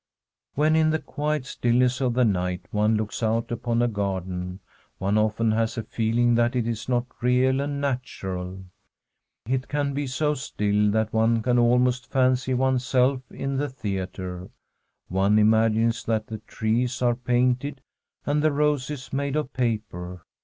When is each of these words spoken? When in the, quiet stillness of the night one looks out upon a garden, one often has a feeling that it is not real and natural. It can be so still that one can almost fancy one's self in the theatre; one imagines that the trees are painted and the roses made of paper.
When 0.55 0.75
in 0.75 0.89
the, 0.89 0.97
quiet 0.97 1.45
stillness 1.45 2.01
of 2.01 2.15
the 2.15 2.25
night 2.25 2.65
one 2.71 2.95
looks 2.97 3.21
out 3.21 3.51
upon 3.51 3.83
a 3.83 3.87
garden, 3.87 4.59
one 4.97 5.15
often 5.15 5.51
has 5.51 5.77
a 5.77 5.83
feeling 5.83 6.33
that 6.33 6.55
it 6.55 6.67
is 6.67 6.89
not 6.89 7.05
real 7.21 7.61
and 7.61 7.79
natural. 7.79 8.65
It 9.45 9.67
can 9.67 9.93
be 9.93 10.07
so 10.07 10.33
still 10.33 10.89
that 10.89 11.13
one 11.13 11.43
can 11.43 11.59
almost 11.59 12.09
fancy 12.11 12.55
one's 12.55 12.83
self 12.83 13.21
in 13.31 13.57
the 13.57 13.69
theatre; 13.69 14.49
one 15.07 15.37
imagines 15.37 16.03
that 16.05 16.25
the 16.25 16.39
trees 16.39 17.03
are 17.03 17.13
painted 17.15 17.79
and 18.25 18.41
the 18.41 18.51
roses 18.51 19.13
made 19.13 19.35
of 19.35 19.53
paper. 19.53 20.23